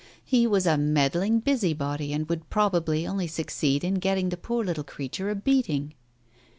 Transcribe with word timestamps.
He 0.25 0.47
was 0.47 0.65
a 0.65 0.79
meddling 0.79 1.41
busybody 1.41 2.11
and 2.11 2.27
would 2.27 2.49
probably 2.49 3.05
only 3.05 3.27
succeed 3.27 3.83
in 3.83 3.99
getting 3.99 4.29
the 4.29 4.35
poor 4.35 4.65
little 4.65 4.83
creature 4.83 5.29
a 5.29 5.35
beating. 5.35 5.93